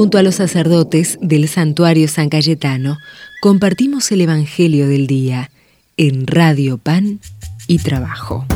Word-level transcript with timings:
Junto 0.00 0.16
a 0.16 0.22
los 0.22 0.36
sacerdotes 0.36 1.18
del 1.20 1.46
santuario 1.46 2.08
San 2.08 2.30
Cayetano, 2.30 2.96
compartimos 3.42 4.10
el 4.12 4.22
Evangelio 4.22 4.88
del 4.88 5.06
Día 5.06 5.50
en 5.98 6.26
Radio 6.26 6.78
Pan 6.78 7.20
y 7.66 7.80
Trabajo. 7.80 8.46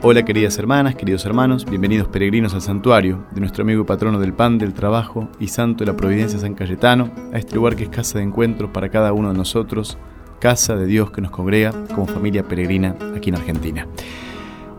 Hola 0.00 0.24
queridas 0.24 0.56
hermanas, 0.58 0.94
queridos 0.94 1.26
hermanos, 1.26 1.64
bienvenidos 1.64 2.06
peregrinos 2.06 2.54
al 2.54 2.62
santuario 2.62 3.26
de 3.32 3.40
nuestro 3.40 3.64
amigo 3.64 3.82
y 3.82 3.84
patrono 3.84 4.20
del 4.20 4.32
pan, 4.32 4.56
del 4.56 4.72
trabajo 4.72 5.28
y 5.40 5.48
santo 5.48 5.84
de 5.84 5.90
la 5.90 5.96
providencia 5.96 6.38
San 6.38 6.54
Cayetano, 6.54 7.12
a 7.32 7.38
este 7.38 7.56
lugar 7.56 7.74
que 7.74 7.82
es 7.82 7.90
casa 7.90 8.18
de 8.18 8.24
encuentro 8.26 8.72
para 8.72 8.90
cada 8.90 9.12
uno 9.12 9.32
de 9.32 9.36
nosotros, 9.36 9.98
casa 10.38 10.76
de 10.76 10.86
Dios 10.86 11.10
que 11.10 11.20
nos 11.20 11.32
congrega 11.32 11.72
como 11.96 12.06
familia 12.06 12.46
peregrina 12.46 12.94
aquí 13.16 13.30
en 13.30 13.34
Argentina. 13.34 13.88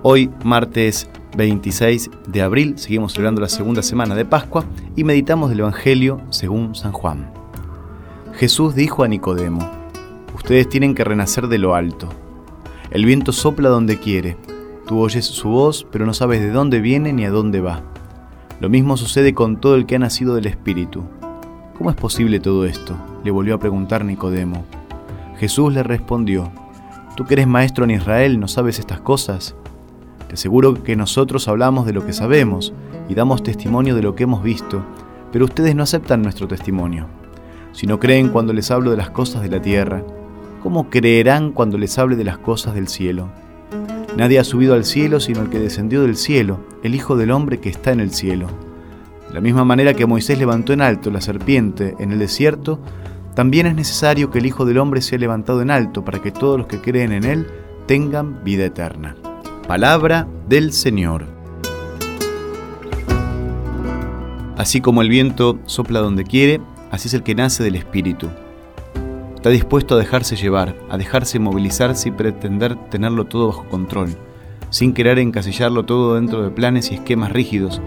Hoy, 0.04 0.32
martes 0.44 1.08
26 1.38 2.10
de 2.28 2.42
abril, 2.42 2.80
seguimos 2.80 3.14
celebrando 3.14 3.40
la 3.40 3.50
segunda 3.50 3.84
semana 3.84 4.16
de 4.16 4.26
Pascua 4.26 4.66
y 4.96 5.04
meditamos 5.04 5.52
del 5.52 5.60
Evangelio 5.60 6.20
según 6.32 6.74
San 6.74 6.92
Juan. 6.92 7.32
Jesús 8.34 8.74
dijo 8.74 9.04
a 9.04 9.08
Nicodemo, 9.08 9.60
Ustedes 10.34 10.68
tienen 10.68 10.96
que 10.96 11.04
renacer 11.04 11.48
de 11.50 11.60
lo 11.60 11.76
alto. 11.76 12.10
El 12.90 13.06
viento 13.06 13.32
sopla 13.32 13.70
donde 13.70 14.00
quiere 14.00 14.38
Tú 14.88 15.00
oyes 15.00 15.26
su 15.26 15.50
voz, 15.50 15.86
pero 15.92 16.08
no 16.08 16.16
sabes 16.16 16.42
de 16.42 16.50
dónde 16.50 16.82
viene 16.82 17.14
ni 17.14 17.26
a 17.26 17.30
dónde 17.30 17.62
va. 17.62 17.84
Lo 18.60 18.70
mismo 18.70 18.98
sucede 18.98 19.36
con 19.36 19.62
todo 19.62 19.76
el 19.76 19.86
que 19.86 19.98
ha 19.98 20.00
nacido 20.00 20.34
del 20.34 20.48
Espíritu. 20.48 21.04
¿Cómo 21.78 21.92
es 21.92 21.96
posible 21.96 22.40
todo 22.40 22.66
esto? 22.66 22.98
le 23.24 23.30
volvió 23.30 23.54
a 23.54 23.60
preguntar 23.60 24.04
Nicodemo. 24.04 24.66
Jesús 25.38 25.72
le 25.72 25.84
respondió, 25.84 26.52
Tú 27.16 27.26
que 27.26 27.36
eres 27.36 27.48
maestro 27.48 27.84
en 27.84 27.92
Israel, 27.92 28.40
¿no 28.40 28.48
sabes 28.48 28.80
estas 28.80 29.00
cosas? 29.00 29.56
Te 30.32 30.36
aseguro 30.36 30.82
que 30.82 30.96
nosotros 30.96 31.50
hablamos 31.50 31.86
de 31.86 31.92
lo 31.92 32.06
que 32.06 32.14
sabemos 32.14 32.72
y 33.10 33.16
damos 33.16 33.44
testimonio 33.44 33.96
de 33.96 34.02
lo 34.02 34.16
que 34.16 34.24
hemos 34.24 34.42
visto, 34.42 34.82
pero 35.30 35.44
ustedes 35.44 35.76
no 35.76 35.84
aceptan 35.84 36.22
nuestro 36.22 36.48
testimonio. 36.48 37.08
Si 37.74 37.86
no 37.86 38.00
creen 38.00 38.30
cuando 38.30 38.54
les 38.54 38.72
hablo 38.72 38.92
de 38.92 38.96
las 38.96 39.10
cosas 39.10 39.42
de 39.42 39.50
la 39.50 39.62
tierra, 39.62 40.06
¿cómo 40.64 40.90
creerán 40.90 41.52
cuando 41.52 41.78
les 41.78 42.00
hable 42.00 42.16
de 42.16 42.24
las 42.24 42.38
cosas 42.38 42.76
del 42.76 42.88
cielo? 42.88 43.28
Nadie 44.16 44.40
ha 44.40 44.46
subido 44.46 44.74
al 44.74 44.86
cielo 44.86 45.20
sino 45.20 45.42
el 45.42 45.50
que 45.50 45.60
descendió 45.60 46.02
del 46.02 46.16
cielo, 46.16 46.62
el 46.82 46.96
Hijo 46.96 47.18
del 47.18 47.32
Hombre 47.32 47.60
que 47.60 47.68
está 47.68 47.92
en 47.92 48.00
el 48.00 48.12
cielo. 48.12 48.48
De 49.28 49.34
la 49.34 49.42
misma 49.42 49.66
manera 49.66 49.96
que 49.96 50.06
Moisés 50.06 50.40
levantó 50.40 50.72
en 50.72 50.80
alto 50.80 51.12
la 51.12 51.20
serpiente 51.20 51.96
en 52.00 52.14
el 52.14 52.20
desierto, 52.20 52.80
también 53.36 53.68
es 53.68 53.76
necesario 53.76 54.32
que 54.32 54.40
el 54.40 54.46
Hijo 54.46 54.64
del 54.64 54.78
Hombre 54.78 55.02
sea 55.02 55.20
levantado 55.20 55.62
en 55.62 55.72
alto 55.72 56.06
para 56.06 56.22
que 56.22 56.32
todos 56.32 56.58
los 56.58 56.68
que 56.68 56.80
creen 56.80 57.12
en 57.12 57.26
Él 57.26 57.48
tengan 57.86 58.46
vida 58.46 58.64
eterna. 58.64 59.18
Palabra 59.72 60.28
del 60.50 60.74
Señor. 60.74 61.28
Así 64.58 64.82
como 64.82 65.02
el 65.02 65.08
viento 65.08 65.60
sopla 65.66 66.02
donde 66.02 66.26
quiere, 66.26 66.60
así 66.92 67.08
es 67.08 67.14
el 67.14 67.24
que 67.24 67.36
nace 67.36 67.64
del 67.64 67.76
Espíritu. 67.76 68.28
Está 69.34 69.50
dispuesto 69.50 69.96
a 69.96 69.98
dejarse 69.98 70.36
llevar, 70.36 70.76
a 70.90 70.98
dejarse 70.98 71.40
movilizar 71.40 71.96
sin 71.96 72.16
pretender 72.16 72.76
tenerlo 72.90 73.28
todo 73.28 73.48
bajo 73.48 73.64
control, 73.70 74.18
sin 74.72 74.94
querer 74.94 75.20
encasillarlo 75.20 75.86
todo 75.86 76.16
dentro 76.16 76.44
de 76.44 76.50
planes 76.50 76.92
y 76.92 76.96
esquemas 76.96 77.32
rígidos 77.32 77.82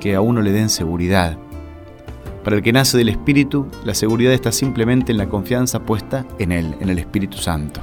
que 0.00 0.14
a 0.14 0.20
uno 0.20 0.42
le 0.42 0.52
den 0.52 0.68
seguridad. 0.68 1.38
Para 2.44 2.56
el 2.56 2.62
que 2.62 2.74
nace 2.74 2.98
del 2.98 3.08
Espíritu, 3.08 3.68
la 3.86 3.94
seguridad 3.94 4.34
está 4.34 4.52
simplemente 4.52 5.12
en 5.12 5.18
la 5.18 5.30
confianza 5.30 5.80
puesta 5.80 6.26
en 6.38 6.52
Él, 6.52 6.74
en 6.80 6.90
el 6.90 6.98
Espíritu 6.98 7.38
Santo. 7.38 7.80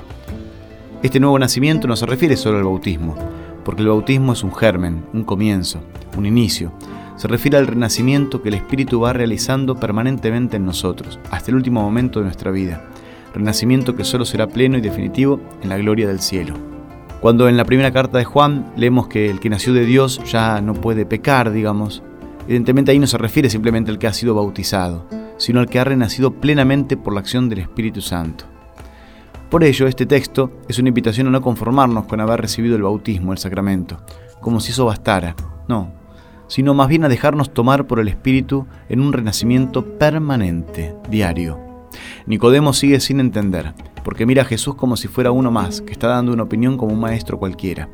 Este 1.02 1.20
nuevo 1.20 1.40
nacimiento 1.40 1.88
no 1.88 1.96
se 1.96 2.06
refiere 2.06 2.36
solo 2.36 2.58
al 2.58 2.66
bautismo, 2.66 3.16
porque 3.64 3.82
el 3.82 3.90
bautismo 3.90 4.34
es 4.34 4.44
un 4.44 4.54
germen, 4.54 5.06
un 5.14 5.24
comienzo, 5.24 5.80
un 6.18 6.26
inicio. 6.26 6.72
Se 7.16 7.28
refiere 7.28 7.58
al 7.58 7.68
renacimiento 7.68 8.42
que 8.42 8.50
el 8.50 8.56
Espíritu 8.56 9.02
va 9.02 9.14
realizando 9.14 9.76
permanentemente 9.76 10.58
en 10.58 10.66
nosotros, 10.66 11.20
hasta 11.32 11.52
el 11.52 11.56
último 11.56 11.82
momento 11.82 12.20
de 12.20 12.26
nuestra 12.26 12.52
vida 12.52 12.90
renacimiento 13.34 13.96
que 13.96 14.04
solo 14.04 14.26
será 14.26 14.48
pleno 14.48 14.78
y 14.78 14.82
definitivo 14.82 15.40
en 15.62 15.70
la 15.70 15.78
gloria 15.78 16.08
del 16.08 16.20
cielo. 16.20 16.56
Cuando 17.22 17.50
en 17.50 17.58
la 17.58 17.66
primera 17.66 17.92
carta 17.92 18.18
de 18.18 18.26
Juan 18.26 18.72
leemos 18.78 19.08
que 19.08 19.30
el 19.30 19.40
que 19.40 19.50
nació 19.50 19.74
de 19.74 19.86
Dios 19.86 20.22
ya 20.32 20.62
no 20.62 20.74
puede 20.74 21.06
pecar, 21.06 21.52
digamos, 21.52 22.02
evidentemente 22.46 22.92
ahí 22.92 23.00
no 23.00 23.08
se 23.08 23.18
refiere 23.18 23.50
simplemente 23.50 23.92
al 23.92 24.00
que 24.00 24.08
ha 24.08 24.14
sido 24.14 24.36
bautizado, 24.36 25.06
sino 25.38 25.60
al 25.60 25.68
que 25.68 25.80
ha 25.80 25.84
renacido 25.84 26.32
plenamente 26.32 26.98
por 26.98 27.14
la 27.14 27.20
acción 27.20 27.50
del 27.50 27.60
Espíritu 27.60 28.02
Santo. 28.02 28.46
Por 29.50 29.64
ello, 29.64 29.88
este 29.88 30.06
texto 30.06 30.52
es 30.68 30.78
una 30.78 30.90
invitación 30.90 31.26
a 31.26 31.32
no 31.32 31.42
conformarnos 31.42 32.06
con 32.06 32.22
haber 32.22 32.40
recibido 32.40 32.76
el 32.76 32.84
bautismo, 32.84 33.32
el 33.32 33.40
sacramento, 33.40 33.98
como 34.42 34.60
si 34.60 34.72
eso 34.72 34.86
bastara, 34.86 35.36
no, 35.68 35.92
sino 36.48 36.76
más 36.76 36.88
bien 36.88 37.04
a 37.04 37.10
dejarnos 37.10 37.52
tomar 37.52 37.88
por 37.88 38.00
el 38.00 38.10
Espíritu 38.10 38.68
en 38.90 39.00
un 39.00 39.12
renacimiento 39.12 39.98
permanente, 39.98 40.94
diario. 41.10 41.58
Nicodemo 42.28 42.74
sigue 42.74 43.00
sin 43.00 43.20
entender, 43.20 43.74
porque 44.04 44.28
mira 44.28 44.44
a 44.44 44.46
Jesús 44.46 44.76
como 44.76 44.96
si 44.96 45.08
fuera 45.08 45.32
uno 45.32 45.50
más, 45.50 45.82
que 45.82 45.94
está 45.94 46.10
dando 46.10 46.32
una 46.32 46.44
opinión 46.44 46.78
como 46.78 46.94
un 46.94 47.00
maestro 47.00 47.40
cualquiera. 47.40 47.90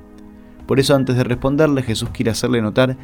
Por 0.68 0.82
eso 0.82 0.94
antes 0.94 1.16
de 1.16 1.24
responderle, 1.24 1.84
Jesús 1.84 2.10
quiere 2.10 2.32
hacerle 2.32 2.62
notar 2.62 2.98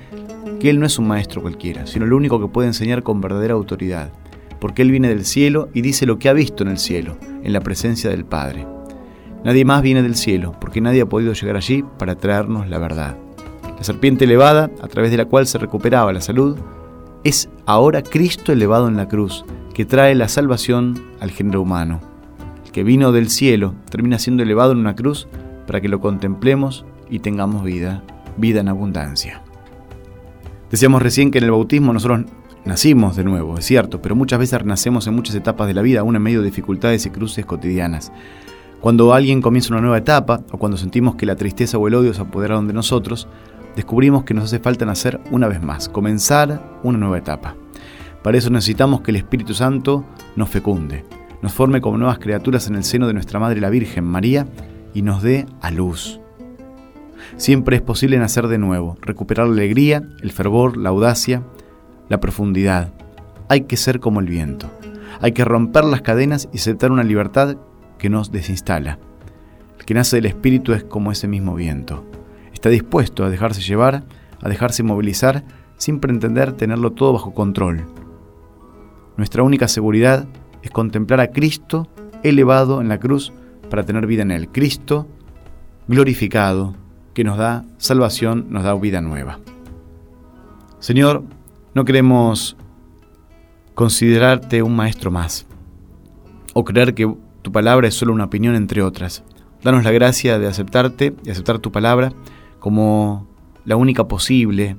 que 0.59 0.69
Él 0.69 0.77
no 0.77 0.85
es 0.85 0.99
un 0.99 1.07
maestro 1.07 1.41
cualquiera, 1.41 1.87
sino 1.87 2.03
el 2.03 2.11
único 2.11 2.41
que 2.41 2.51
puede 2.51 2.67
enseñar 2.67 3.01
con 3.01 3.21
verdadera 3.21 3.53
autoridad, 3.53 4.11
porque 4.59 4.81
Él 4.81 4.91
viene 4.91 5.07
del 5.07 5.23
cielo 5.23 5.69
y 5.73 5.79
dice 5.79 6.05
lo 6.05 6.19
que 6.19 6.27
ha 6.27 6.33
visto 6.33 6.63
en 6.63 6.69
el 6.69 6.79
cielo, 6.79 7.15
en 7.43 7.53
la 7.53 7.61
presencia 7.61 8.09
del 8.09 8.25
Padre. 8.25 8.67
Nadie 9.43 9.65
más 9.65 9.81
viene 9.81 10.03
del 10.03 10.15
cielo, 10.15 10.53
porque 10.59 10.81
nadie 10.81 11.01
ha 11.01 11.09
podido 11.09 11.33
llegar 11.33 11.55
allí 11.55 11.83
para 11.97 12.15
traernos 12.15 12.69
la 12.69 12.77
verdad. 12.77 13.17
La 13.77 13.83
serpiente 13.83 14.25
elevada, 14.25 14.69
a 14.81 14.87
través 14.87 15.09
de 15.09 15.17
la 15.17 15.25
cual 15.25 15.47
se 15.47 15.57
recuperaba 15.57 16.13
la 16.13 16.21
salud, 16.21 16.57
es 17.23 17.49
ahora 17.65 18.03
Cristo 18.03 18.51
elevado 18.51 18.87
en 18.87 18.97
la 18.97 19.07
cruz, 19.07 19.43
que 19.73 19.85
trae 19.85 20.13
la 20.15 20.27
salvación 20.27 21.01
al 21.19 21.31
género 21.31 21.61
humano. 21.61 21.99
El 22.65 22.71
que 22.71 22.83
vino 22.83 23.11
del 23.11 23.29
cielo 23.29 23.73
termina 23.89 24.19
siendo 24.19 24.43
elevado 24.43 24.73
en 24.73 24.79
una 24.79 24.95
cruz 24.95 25.27
para 25.65 25.81
que 25.81 25.89
lo 25.89 25.99
contemplemos 25.99 26.85
y 27.09 27.19
tengamos 27.19 27.63
vida, 27.63 28.03
vida 28.37 28.59
en 28.59 28.67
abundancia. 28.67 29.41
Decíamos 30.69 31.01
recién 31.01 31.31
que 31.31 31.39
en 31.39 31.45
el 31.45 31.51
bautismo 31.51 31.91
nosotros 31.93 32.25
nacimos 32.65 33.15
de 33.15 33.23
nuevo, 33.23 33.57
es 33.57 33.65
cierto, 33.65 34.01
pero 34.01 34.15
muchas 34.15 34.39
veces 34.39 34.59
renacemos 34.59 35.07
en 35.07 35.15
muchas 35.15 35.35
etapas 35.35 35.67
de 35.67 35.73
la 35.73 35.81
vida, 35.81 36.01
aún 36.01 36.15
en 36.15 36.21
medio 36.21 36.39
de 36.39 36.45
dificultades 36.45 37.05
y 37.05 37.09
cruces 37.09 37.45
cotidianas. 37.45 38.11
Cuando 38.81 39.13
alguien 39.13 39.41
comienza 39.41 39.73
una 39.73 39.81
nueva 39.81 39.99
etapa, 39.99 40.41
o 40.51 40.57
cuando 40.57 40.77
sentimos 40.77 41.15
que 41.15 41.25
la 41.25 41.35
tristeza 41.35 41.77
o 41.77 41.87
el 41.87 41.95
odio 41.95 42.13
se 42.13 42.21
apoderaron 42.21 42.67
de 42.67 42.73
nosotros, 42.73 43.27
descubrimos 43.75 44.23
que 44.23 44.33
nos 44.33 44.45
hace 44.45 44.59
falta 44.59 44.85
nacer 44.85 45.19
una 45.31 45.47
vez 45.47 45.61
más, 45.61 45.87
comenzar 45.87 46.79
una 46.83 46.97
nueva 46.97 47.17
etapa. 47.19 47.55
Para 48.23 48.37
eso 48.37 48.49
necesitamos 48.49 49.01
que 49.01 49.11
el 49.11 49.17
Espíritu 49.17 49.53
Santo 49.53 50.03
nos 50.35 50.49
fecunde, 50.49 51.05
nos 51.41 51.53
forme 51.53 51.81
como 51.81 51.97
nuevas 51.97 52.19
criaturas 52.19 52.67
en 52.67 52.75
el 52.75 52.83
seno 52.83 53.07
de 53.07 53.13
nuestra 53.13 53.39
Madre 53.39 53.61
la 53.61 53.69
Virgen 53.69 54.03
María 54.03 54.47
y 54.93 55.01
nos 55.01 55.23
dé 55.23 55.45
a 55.61 55.71
luz. 55.71 56.19
Siempre 57.37 57.77
es 57.77 57.81
posible 57.81 58.17
nacer 58.17 58.47
de 58.47 58.57
nuevo, 58.57 58.97
recuperar 59.01 59.47
la 59.47 59.53
alegría, 59.53 60.03
el 60.21 60.31
fervor, 60.31 60.77
la 60.77 60.89
audacia, 60.89 61.43
la 62.11 62.19
profundidad. 62.19 62.93
Hay 63.49 63.61
que 63.61 63.77
ser 63.77 63.99
como 63.99 64.19
el 64.19 64.27
viento. 64.27 64.69
Hay 65.19 65.31
que 65.31 65.43
romper 65.43 65.83
las 65.83 66.01
cadenas 66.01 66.47
y 66.53 66.57
aceptar 66.57 66.91
una 66.91 67.03
libertad 67.03 67.57
que 67.97 68.09
nos 68.09 68.31
desinstala. 68.31 68.99
El 69.79 69.85
que 69.85 69.95
nace 69.95 70.17
del 70.17 70.27
Espíritu 70.27 70.73
es 70.73 70.83
como 70.83 71.11
ese 71.11 71.27
mismo 71.27 71.55
viento. 71.55 72.05
Está 72.53 72.69
dispuesto 72.69 73.25
a 73.25 73.29
dejarse 73.29 73.61
llevar, 73.61 74.03
a 74.41 74.49
dejarse 74.49 74.83
movilizar, 74.83 75.43
sin 75.77 75.99
pretender 75.99 76.53
tenerlo 76.53 76.91
todo 76.91 77.13
bajo 77.13 77.33
control 77.33 77.87
nuestra 79.21 79.43
única 79.43 79.67
seguridad 79.67 80.25
es 80.63 80.71
contemplar 80.71 81.19
a 81.19 81.31
Cristo 81.31 81.87
elevado 82.23 82.81
en 82.81 82.89
la 82.89 82.99
cruz 82.99 83.31
para 83.69 83.83
tener 83.83 84.07
vida 84.07 84.23
en 84.23 84.31
Él. 84.31 84.49
Cristo 84.49 85.07
glorificado 85.87 86.73
que 87.13 87.23
nos 87.23 87.37
da 87.37 87.63
salvación, 87.77 88.47
nos 88.49 88.63
da 88.63 88.73
vida 88.73 88.99
nueva. 88.99 89.39
Señor, 90.79 91.23
no 91.73 91.85
queremos 91.85 92.57
considerarte 93.73 94.61
un 94.61 94.75
maestro 94.75 95.11
más 95.11 95.47
o 96.53 96.65
creer 96.65 96.93
que 96.93 97.13
tu 97.41 97.51
palabra 97.51 97.87
es 97.87 97.95
solo 97.95 98.13
una 98.13 98.25
opinión 98.25 98.55
entre 98.55 98.81
otras. 98.81 99.23
Danos 99.63 99.83
la 99.83 99.91
gracia 99.91 100.37
de 100.37 100.47
aceptarte 100.47 101.15
y 101.23 101.29
aceptar 101.29 101.59
tu 101.59 101.71
palabra 101.71 102.11
como 102.59 103.27
la 103.63 103.75
única 103.75 104.07
posible 104.07 104.75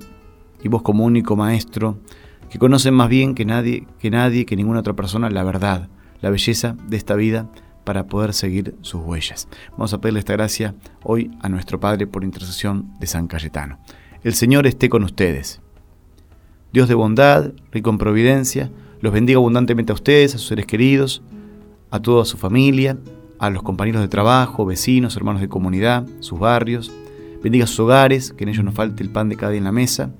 y 0.62 0.68
vos 0.68 0.82
como 0.82 1.04
único 1.04 1.36
maestro 1.36 1.98
que 2.50 2.58
conocen 2.58 2.94
más 2.94 3.08
bien 3.08 3.34
que 3.34 3.46
nadie, 3.46 3.86
que 3.98 4.10
nadie, 4.10 4.44
que 4.44 4.56
ninguna 4.56 4.80
otra 4.80 4.94
persona, 4.94 5.30
la 5.30 5.42
verdad, 5.42 5.88
la 6.20 6.28
belleza 6.28 6.76
de 6.86 6.98
esta 6.98 7.14
vida 7.14 7.48
para 7.84 8.06
poder 8.06 8.34
seguir 8.34 8.76
sus 8.82 9.02
huellas. 9.02 9.48
Vamos 9.72 9.94
a 9.94 10.00
pedirle 10.00 10.20
esta 10.20 10.34
gracia 10.34 10.74
hoy 11.02 11.30
a 11.40 11.48
nuestro 11.48 11.80
Padre 11.80 12.06
por 12.06 12.24
intercesión 12.24 12.92
de 13.00 13.06
San 13.06 13.26
Cayetano. 13.26 13.78
El 14.22 14.34
Señor 14.34 14.66
esté 14.66 14.88
con 14.88 15.02
ustedes. 15.02 15.61
Dios 16.72 16.88
de 16.88 16.94
bondad, 16.94 17.52
rico 17.70 17.90
en 17.90 17.98
providencia, 17.98 18.70
los 19.00 19.12
bendiga 19.12 19.38
abundantemente 19.38 19.92
a 19.92 19.94
ustedes, 19.94 20.34
a 20.34 20.38
sus 20.38 20.48
seres 20.48 20.66
queridos, 20.66 21.22
a 21.90 22.00
toda 22.00 22.24
su 22.24 22.36
familia, 22.36 22.98
a 23.38 23.50
los 23.50 23.62
compañeros 23.62 24.02
de 24.02 24.08
trabajo, 24.08 24.64
vecinos, 24.64 25.16
hermanos 25.16 25.40
de 25.40 25.48
comunidad, 25.48 26.06
sus 26.20 26.38
barrios. 26.38 26.92
Bendiga 27.42 27.66
sus 27.66 27.80
hogares, 27.80 28.32
que 28.32 28.44
en 28.44 28.50
ellos 28.50 28.64
no 28.64 28.72
falte 28.72 29.02
el 29.02 29.10
pan 29.10 29.28
de 29.28 29.36
cada 29.36 29.50
día 29.52 29.58
en 29.58 29.64
la 29.64 29.72
mesa 29.72 30.10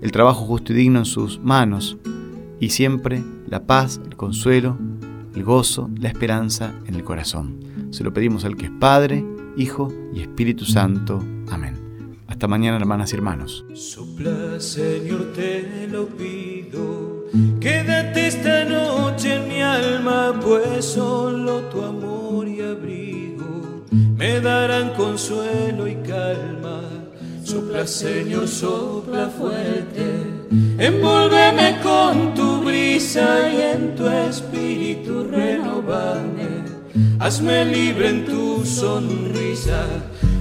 el 0.00 0.12
trabajo 0.12 0.44
justo 0.44 0.72
y 0.72 0.76
digno 0.76 1.00
en 1.00 1.04
sus 1.04 1.40
manos, 1.40 1.96
y 2.60 2.70
siempre 2.70 3.22
la 3.48 3.66
paz, 3.66 4.00
el 4.04 4.16
consuelo, 4.16 4.78
el 5.34 5.44
gozo, 5.44 5.90
la 5.98 6.08
esperanza 6.08 6.74
en 6.86 6.94
el 6.94 7.04
corazón. 7.04 7.58
Se 7.90 8.04
lo 8.04 8.12
pedimos 8.12 8.44
al 8.44 8.56
que 8.56 8.66
es 8.66 8.72
Padre, 8.72 9.24
Hijo 9.56 9.92
y 10.14 10.20
Espíritu 10.20 10.64
Santo. 10.64 11.22
Hasta 12.28 12.48
mañana, 12.48 12.76
hermanas 12.76 13.12
y 13.12 13.16
hermanos. 13.16 13.64
Sopla, 13.74 14.60
Señor, 14.60 15.32
te 15.34 15.88
lo 15.90 16.06
pido. 16.06 17.26
Quédate 17.60 18.26
esta 18.26 18.64
noche 18.64 19.34
en 19.34 19.48
mi 19.48 19.60
alma, 19.62 20.38
pues 20.42 20.84
solo 20.84 21.60
tu 21.70 21.82
amor 21.82 22.48
y 22.48 22.60
abrigo 22.60 23.46
me 24.16 24.40
darán 24.40 24.94
consuelo 24.94 25.86
y 25.86 25.94
calma. 25.96 26.80
Sopla, 27.44 27.86
Señor, 27.86 28.48
sopla 28.48 29.28
fuerte. 29.28 30.06
Envuélveme 30.78 31.78
con 31.82 32.34
tu 32.34 32.62
brisa 32.62 33.48
y 33.50 33.60
en 33.60 33.94
tu 33.94 34.06
espíritu 34.08 35.28
renovame. 35.30 36.64
Hazme 37.20 37.66
libre 37.66 38.08
en 38.08 38.24
tu 38.24 38.64
sonrisa 38.64 39.84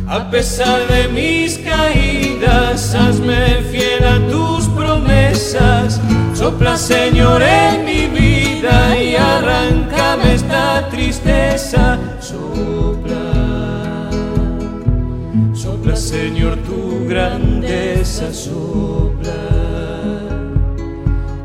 a 0.08 0.30
pesar 0.30 0.88
de 0.88 1.08
mis 1.08 1.58
caídas, 1.58 2.94
hazme 2.94 3.62
fiel 3.72 4.04
a 4.04 4.20
tus 4.30 4.68
promesas. 4.70 6.00
Sopla, 6.34 6.78
Señor, 6.78 7.42
en 7.42 7.86
mi 7.86 8.08
vida 8.08 9.00
y 9.00 9.16
arráncame 9.16 10.36
esta 10.36 10.88
tristeza. 10.90 11.98
Sopla, 12.20 14.10
sopla, 15.54 15.96
Señor, 15.96 16.58
tu 16.58 17.08
grandeza. 17.08 18.32
Sopla, 18.32 19.32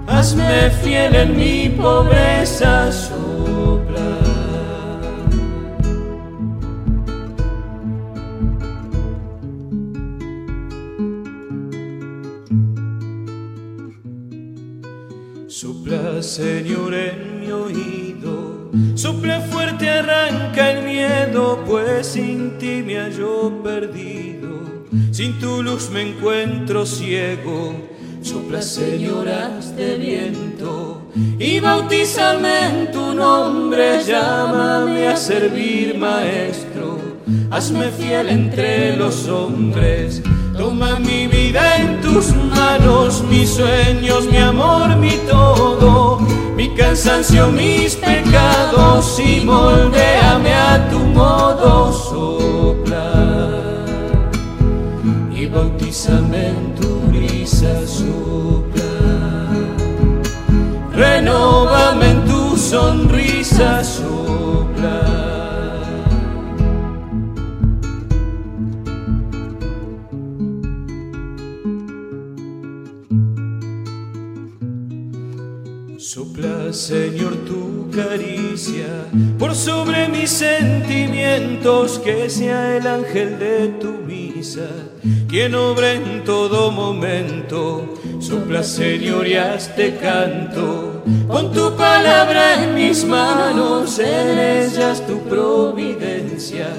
hazme 0.07 0.71
fiel 0.83 1.15
en 1.15 1.37
mi 1.37 1.69
pobreza. 1.71 2.93
Sopla. 2.93 3.20
Señor, 16.23 16.95
en 16.95 17.41
mi 17.41 17.51
oído. 17.51 18.71
Sopla 18.95 19.41
fuerte, 19.41 19.89
arranca 19.89 20.73
el 20.73 20.85
miedo, 20.85 21.63
pues 21.67 22.09
sin 22.09 22.59
ti 22.59 22.83
me 22.85 22.99
hallo 22.99 23.63
perdido. 23.63 24.85
Sin 25.11 25.39
tu 25.39 25.63
luz 25.63 25.91
me 25.91 26.03
encuentro 26.11 26.85
ciego. 26.85 27.75
Sopla, 28.23 28.61
Señor, 28.61 29.29
de 29.77 29.97
viento. 29.97 31.11
Y 31.39 31.59
bautízame 31.61 32.67
en 32.67 32.93
tu 32.93 33.15
nombre, 33.15 34.05
llámame 34.05 35.09
a 35.09 35.17
servir, 35.17 35.97
Maestro. 35.97 36.99
Hazme 37.51 37.91
fiel 37.91 38.29
entre 38.29 38.97
los 38.97 39.27
hombres 39.29 40.23
Toma 40.61 40.99
mi 40.99 41.27
vida 41.27 41.79
en 41.79 42.03
tus 42.03 42.35
manos, 42.35 43.25
mis 43.31 43.49
sueños, 43.49 44.27
mi 44.31 44.37
amor, 44.37 44.95
cansancio, 46.77 47.49
mis 47.49 47.97
pecados 47.97 49.21
y 49.21 49.45
moldeame 49.45 50.53
a 50.55 50.89
tu 50.91 50.99
modo 50.99 51.93
sopla 51.93 53.13
y 55.35 55.47
bautízame 55.47 56.49
en 56.49 56.75
tu 56.75 57.01
brisa 57.11 57.87
sopla, 57.87 58.83
renóvame 60.93 62.11
en 62.11 62.25
tu 62.25 62.57
sonrisa 62.57 63.83
sopla. 63.85 64.20
Sopla, 76.13 76.73
Señor, 76.73 77.37
tu 77.47 77.89
caricia. 77.95 79.07
Por 79.39 79.55
sobre 79.55 80.09
mis 80.09 80.29
sentimientos, 80.29 82.01
que 82.01 82.29
sea 82.29 82.77
el 82.77 82.85
ángel 82.89 83.39
de 83.39 83.69
tu 83.81 83.93
misa, 84.05 84.67
quien 85.29 85.55
obra 85.55 85.93
en 85.93 86.25
todo 86.25 86.73
momento. 86.73 87.95
Sopla, 88.19 88.65
Señor, 88.65 89.29
y 89.29 89.37
hazte 89.37 89.99
canto, 89.99 91.05
con 91.29 91.53
tu 91.53 91.77
palabra 91.77 92.65
en 92.65 92.75
mis 92.75 93.05
manos, 93.05 94.01
en 94.01 94.37
ellas 94.37 95.07
tu 95.07 95.21
providencia, 95.29 96.71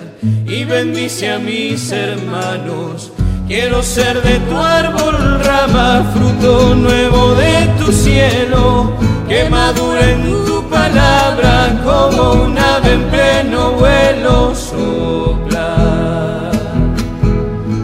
y 0.45 0.65
bendice 0.65 1.31
a 1.31 1.39
mis 1.39 1.89
hermanos. 1.93 3.13
Quiero 3.47 3.81
ser 3.81 4.21
de 4.23 4.39
tu 4.39 4.57
árbol 4.57 5.41
rama, 5.41 6.11
fruto 6.13 6.75
nuevo 6.75 7.33
de 7.35 7.69
tu 7.79 7.91
cielo, 7.93 8.93
que 9.31 9.49
madure 9.49 10.11
en 10.11 10.23
tu 10.45 10.61
palabra 10.69 11.53
como 11.85 12.43
un 12.43 12.57
ave 12.57 12.91
en 12.99 13.03
pleno 13.13 13.71
vuelo 13.79 14.53
sopla. 14.53 16.51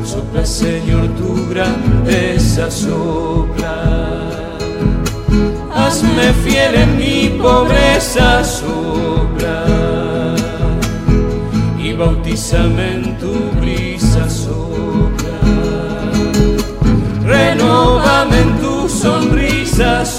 Sopla, 0.03 0.45
Señor, 0.45 1.07
tu 1.19 1.29
grandeza 1.51 2.69
sopla. 2.69 3.75
Hazme 5.73 6.27
fiel 6.43 6.75
en 6.83 6.97
mi 6.97 7.29
pobreza 7.41 8.43
sopla. 8.43 9.59
Y 11.79 11.93
bautízame 11.93 12.85
en 12.95 13.17
tu 13.21 13.33
brisa 13.61 14.29
sopla. 14.29 15.37
Renovame 17.23 18.37
en 18.41 18.51
tu 18.61 18.89
sonrisa 18.89 20.03
sopla. 20.03 20.16